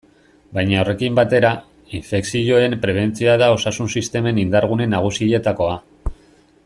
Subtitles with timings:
[0.57, 1.51] Baina horrekin batera,
[1.99, 5.79] infekzioen prebentzioa da osasun-sistemen indar-gune nagusietakoa.